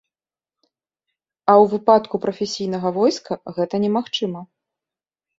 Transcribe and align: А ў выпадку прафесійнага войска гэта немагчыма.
А 1.49 1.51
ў 1.55 1.67
выпадку 1.73 2.15
прафесійнага 2.23 2.89
войска 2.95 3.37
гэта 3.59 3.75
немагчыма. 3.85 4.41